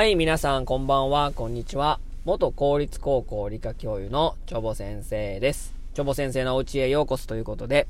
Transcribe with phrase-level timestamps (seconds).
[0.00, 2.00] はい、皆さんこんばんは、こんにちは。
[2.24, 5.74] 元公立高校理科教諭のチョボ先生です。
[5.92, 7.86] チョボ先生のお家へようこそということで、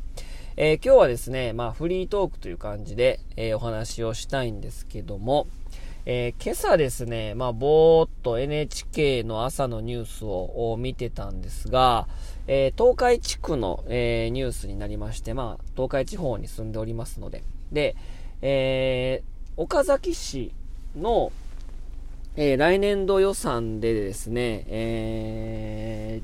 [0.57, 5.47] えー、今日はですね、まあフリートークという感じで、えー、お話をしたいんですけども、
[6.05, 12.09] えー、今朝ですね、まあぼーっと NHK の朝のニュースを見てたんですが、
[12.49, 17.95] え東海地区の、えニュースになりまして、まあ東海地方に住んでおりますので、で、
[18.43, 19.23] え
[19.57, 20.51] 岡崎市
[20.97, 21.31] の、
[22.43, 26.23] えー、来年度予算でですね、え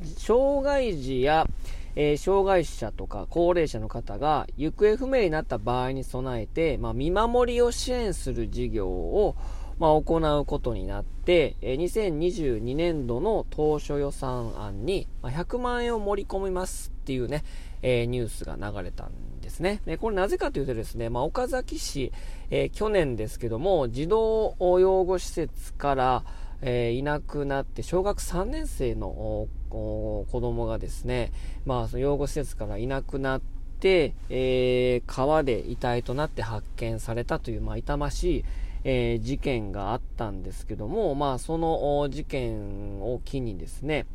[0.00, 1.46] ー、障害児や、
[1.94, 9.36] えー、障害者とか高齢者の方が行方不明になった場合に備えて、まあ、見守りを支援する事業を、
[9.78, 17.44] まあ、行うことになって、えー、2022年度の当初予算案に、まあ、100万円を盛り込みますっていうね、
[17.82, 19.27] えー、ニュースが流れたんです
[19.58, 19.80] ですね。
[19.84, 22.12] でこれなぜかというとですね、まあ、岡崎市、
[22.50, 26.24] えー、去年ですけども、児童養護施設から、
[26.62, 31.32] えー、いなくなって小学3年生の子供がですね、
[31.66, 33.40] まあ、その養護施設からいなくなっ
[33.80, 38.44] て、えー、川で遺体となって発見されたという、まあ、痛ましい、
[38.84, 44.06] えー、事件があったんですけども、まあ、その事件を機にですね、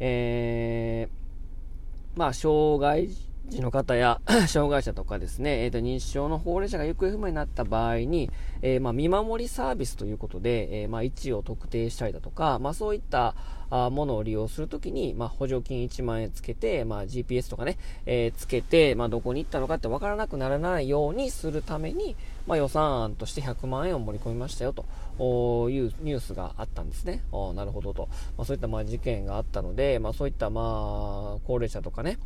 [0.00, 3.08] えー、まあ、障害
[3.48, 8.30] 児の方や 障害者とかですね、えー、と認知症の高齢者が行方不明になった場合に、
[8.62, 13.34] えー、まあ、見守りサービスということで、えー、まあ、位置を特定したりだとか、まあ、そういった
[13.70, 22.14] あものを利用するときに、ま、補助金1万円つけて、ま、GPS とかね、えー、つけて、ま、どこに行ったのかって分からなくならないようにするために、
[22.46, 24.84] ま、予算案として100万円を盛り込みましたよと
[25.70, 27.22] いうニュースがあったんですね。
[27.54, 28.08] なるほどと。
[28.36, 32.18] ま、そういったまあ事件があったので、ま、そういったまあ高齢者とかね、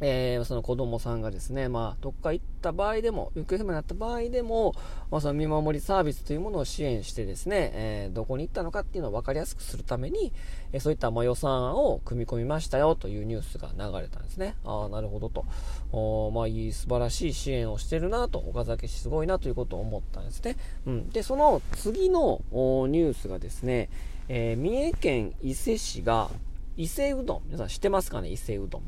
[0.00, 4.74] えー、その子供さんがですね、まあ、どっか行った場合でも、行方不明になった場合でも、
[5.10, 10.32] まあ、その見守りサービスというものを支援してですね、えー、どこに行ったのかっていうのを分かりやすくするために、
[10.72, 14.56] えー、そういったま予算を組み込みましたよというニュースが流れたんですね。
[14.64, 15.44] ああ、なるほどと。
[15.92, 20.56] おまあ、いい、素晴らしい支援をしてるなと、岡崎市すごいなということを思ったんですね。
[20.86, 21.10] うん。
[21.10, 23.88] で、その次のニュースがですね、
[24.28, 26.30] え三重県伊勢市が、
[26.76, 28.30] 伊勢うどん、皆さん知ってますかね？
[28.30, 28.82] 伊勢うどん。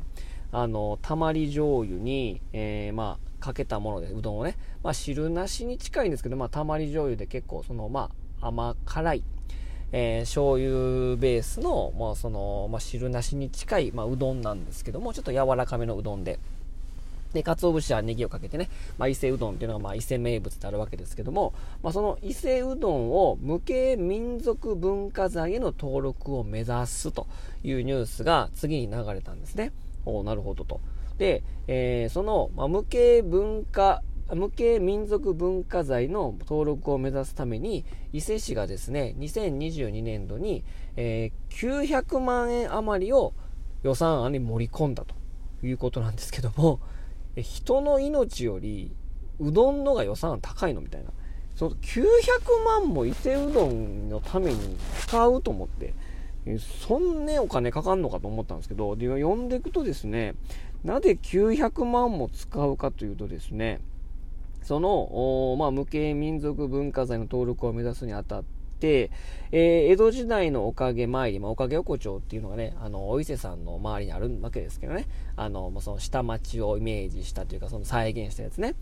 [0.57, 9.23] あの、たまり醤油に、えー、まあ、かけたもので、うどんをね、まあ、汁なしに近いんですけど、まあ、たまり醤油で結構、その、まあ、甘辛い、
[9.91, 16.39] えー、醤油ベースの、まあ、その、まあ、汁なしに近い、まあ、うどんなんですけども、ちょっと柔らかめのうどんで、
[17.33, 27.27] で、鰹節はネギをかけてね、まあ、伊勢うどんっていうのが、まあ、伊勢名物であるわけですけども、まあ、その伊勢うどんを無形民族文化財への登録を目指すと
[27.61, 29.73] いうニュースが次に流れたんですね。
[30.05, 30.79] おなるほどと。
[31.17, 34.01] で、えー、その、まあ、無形文化、
[34.33, 40.63] 無形民族文化財の登録を目指すために、伊勢市がですね、2022年度に、
[40.95, 43.33] えー、900万円余りを
[43.83, 45.15] 予算案に盛り込んだと
[45.65, 46.79] いうことなんですけども、
[47.35, 48.91] 人の命より
[49.39, 51.11] うどんのが予算案高いのみたいな。
[51.55, 52.03] その900
[52.65, 55.93] 万も伊勢うどんのために使うと思って、
[56.59, 60.35] そんねお金かかんのかと思ったんですけど、で読んでいくとですね、
[60.83, 63.81] なぜ900万も使うかというとですね、
[64.65, 68.43] その、まあ、無形民族文化財の登録を目指すにあたっ
[68.79, 69.11] て、
[69.51, 78.73] えー、江戸時代のおかげ参り、まあ、おかげ横丁っていうのがね、あの、お伊勢さんの周りにあるわけですけどね、あの、その下町をイメージしたというか、その再現したやつね、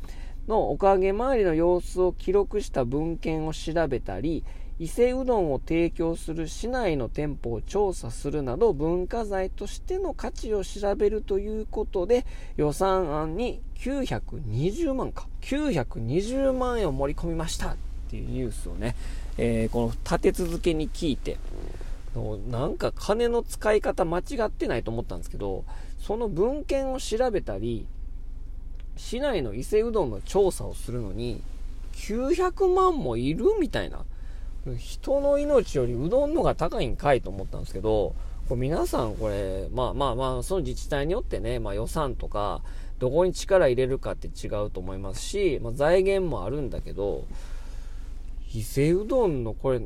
[0.47, 4.43] のおかげ参りの様子を記録した文献を調べたり、
[4.79, 12.25] 伊勢うどんを提供する市内の店舗を調査するなど文化財としての価値を調べるということで
[12.57, 15.27] 予算案に920万か。
[15.41, 17.75] 920万円を盛り込みましたっ
[18.09, 18.95] ていうニュースをね、
[19.37, 21.37] えー、この立て続けに聞いて
[22.49, 25.65] なんか金の使い方間違ってないと思ったんですけど
[25.99, 27.87] その文献を調べたり
[28.95, 31.41] 市内の伊勢うどんの調査をするのに
[31.93, 34.05] 900万もいるみたいな
[34.77, 38.15] 人の命よりうどんのが高いんかいと思ったんですけど、
[38.47, 42.61] これ皆さんこれ、まあまあまあ、その自治体によってね、まあ予算とか、
[42.99, 47.25] どこに力入れるかって違うと思いますし、まあ、財源もあるんだけど、
[48.53, 49.81] 伊勢うどんのこれ、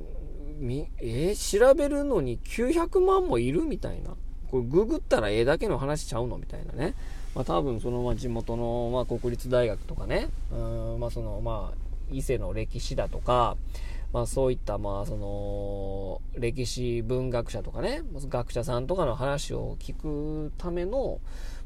[0.60, 4.12] み、えー、調べるのに900万もいるみたいな。
[4.52, 6.94] これググったらええだけの話ちゃうのみたいなね。
[7.38, 10.56] まあ多分そのま地元のま国立大学とかね、う
[10.98, 11.78] ん、まあそのまあ
[12.12, 13.58] 伊勢の歴史だとか、
[14.12, 21.20] まあそういったまあその歴史文学者とかね、学者さんとかの話を聞くための、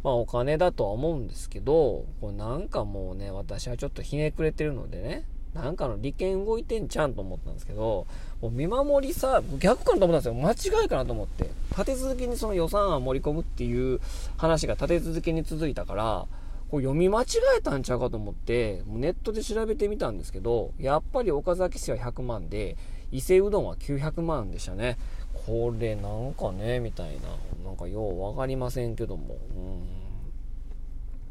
[0.03, 5.23] まあお金だとは思うんですけど、これなんかもうね、私はちょっとひねくれてるのでね、
[5.53, 8.07] なんかの利権動いてんちゃんと思ったんですけど、
[8.41, 10.71] もう見守りさ、逆かなと思ったんですよ。
[10.71, 11.49] 間違いかなと思って。
[11.71, 13.99] 立て続けにその予算案盛り込むっていう
[14.37, 16.27] 話が立て続けに続いたから、
[16.69, 17.25] こう読み間違
[17.57, 22.77] えたんちゃうかと思って、もうネットで調べてみたんですけど、やっぱり岡崎市は100万で、
[23.11, 24.97] 伊勢うどんは900万でしたね。
[25.45, 27.21] これなんかね、みたいな。
[27.65, 29.35] なんかよう分かりませんけども。
[29.53, 29.59] う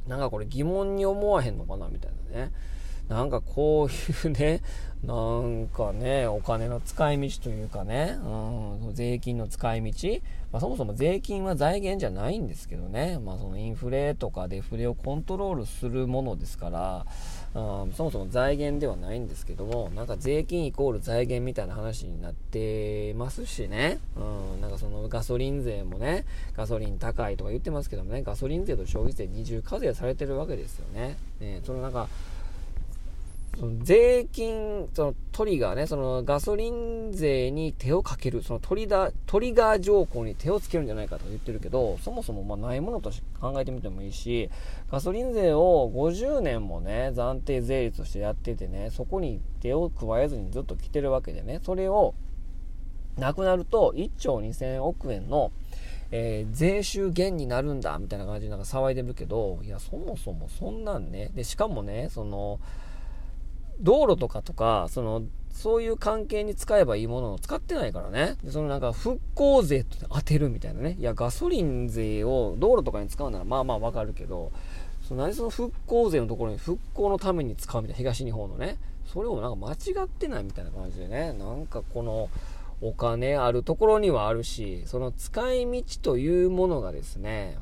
[0.07, 0.11] ん。
[0.11, 2.53] なんかこれ疑問に思わへんのかなみたいなね。
[3.11, 4.63] なんかこういうね、
[5.03, 10.09] なんかね、お金の使い道というかね、うん、税金の使い道、
[10.53, 17.07] まあ、そもそも税金は財源じゃないんですけどね、まあ、そのインフレとかデフレをコントロールするものですから、
[17.55, 26.25] うん、そもそも財源ではないんですけども、なんか税金イコール財源みたいな話になってますしね、うん、なんかそのガソリン税もね、
[26.57, 31.17] ガソリン高いとか言ってますけどもね、ガソリン税と消費税二重課税されてるわけですよね。
[31.41, 32.07] ねそのなんか
[33.59, 44.51] その税金、そのトリガーね、そのガソリン税に手をかける、そのトリダトリガー条項に手をつけるんじゃないかと言ってるけど、そもそもまないものとして考えてみてもいいし、
[44.91, 52.15] ガソリン税を50年もね、暫定税率としてやっててね、そこに手を加えずにずっと来てるわけでね、それを
[53.19, 55.53] なくなると1兆2000億円の
[56.13, 62.59] えー、税収減になるんだみたいな感じでなんか騒いでるけど、いや、そもそもそんなんね、で、しかもね、その、
[63.81, 68.37] 道路とかとか、その、そういう関係に使えばいいものを使ってないからね。
[68.43, 70.97] でそのなんか復興税と当てるみたいなね。
[70.99, 74.53] いや、ガソリン税を道路とかに使うならまあまあわかるけど、
[75.07, 78.79] その何その復興税のところに復興のために使うみたいな、東日本のね。
[79.07, 81.33] それをなんか間違ってないみたいな感じでね。
[81.33, 82.31] なんかこの、
[82.83, 87.59] お金あるところにはあるし、その使い道というものがですね、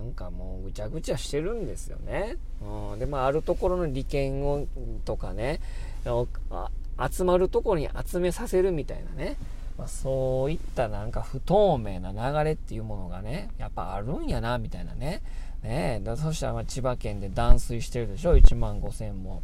[0.00, 2.36] なんかもうぐちゃぐちゃしてるんですよね。
[2.62, 4.66] うん、で、まあ、あるところの利権を
[5.04, 5.60] とかね、
[6.04, 9.36] 集まるところに集めさせるみたいなね、
[9.76, 15.20] まあ、そういったなんか不透明な流れっていうものがね、やっぱあるんやな、みたいなね。
[15.62, 19.42] ねだそしたらま千葉県で断水してるでしょ、1万5000も。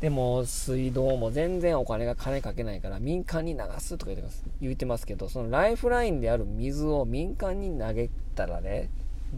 [0.00, 4.44] でも、水道も全然お金が金かけないから民間に流すとか言ってます。
[4.62, 8.88] 言ってますけど、そのライフラインである水を民間に投げたらね、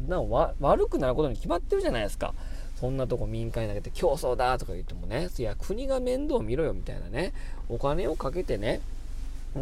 [0.08, 0.20] な
[0.60, 2.34] 悪くなることに決まってるじゃないですか。
[2.76, 7.32] そんなとこ民間に投げて競争だとか言ってもね、いや、国が面倒見ろよみたいなね、
[7.68, 8.80] お金をかけてね、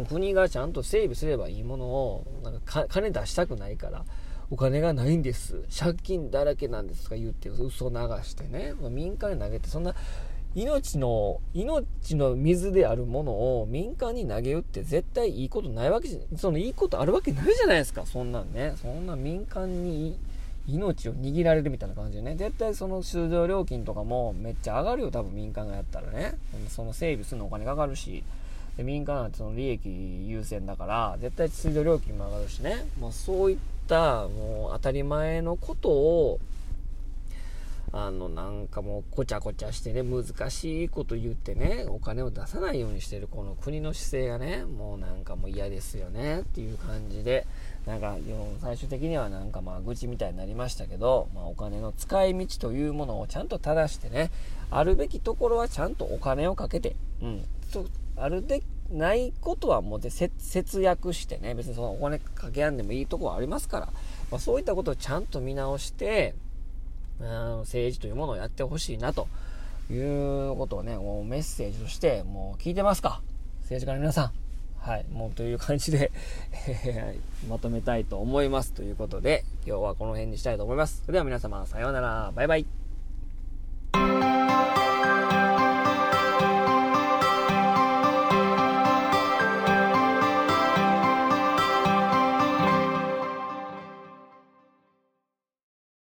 [0.09, 4.03] 国がちゃんと整備すればいいものを、なんか金出したくないから、
[4.49, 5.63] お金がないんです。
[5.77, 9.93] 借金だらけなんですとか言って嘘流してね、民間に投げて、そんな
[10.53, 13.31] 命の、命の水であるもの
[13.61, 18.73] を民間に投げ打って絶対いいことないわけじゃ、そのいいことあるわけないじゃないですか、そんなんね。
[18.81, 20.17] そんな民間に
[20.67, 22.35] 命を握られるみたいな感じでね。
[22.35, 26.33] 絶対その出場料金とかもめっちゃ上がるよ、多分民間がやったらね。
[26.69, 28.23] その整備するのお金かかるし。
[28.77, 29.81] で民間なんてその利益
[30.27, 32.85] 優先だから、絶対出場料金も上がるしね。
[33.01, 33.57] まあそういっ
[33.87, 36.39] たもう当たり前のことを
[37.93, 47.45] あの、なんかもう、こちゃこちゃしてね、難しいこと言ってね、お金を出さないようにしてる、この国の姿勢がね、もうなんかもう嫌ですよね、っていう感じで、
[47.85, 48.15] なんか、
[48.61, 54.31] 最終的にはなんかまあ、愚痴みたいになりましたけど、まあ、お金の使い道というものをちゃんと正してね、
[54.69, 57.43] あるべきところはちゃんとお金をかけて、うん、
[58.15, 63.85] あるべき、ないことはもうで節約してね、別にそのお金かけやんでもいいとこはありますから、
[64.29, 66.35] まあ、そういったことをちゃんと見直して、
[67.19, 69.27] 政治というものをやってほしいなと
[69.89, 73.21] いうことをね、もうメッセージとしてもう聞いてますか？
[73.61, 74.31] 政治家の皆さん。
[74.79, 76.11] はい、もうという感じで
[77.47, 78.73] まとめたいと思います。
[78.73, 81.01] ということで、今日はこの辺にしたいと思います。
[81.05, 82.31] それでは皆様、さようなら。
[82.35, 82.80] バイバイ。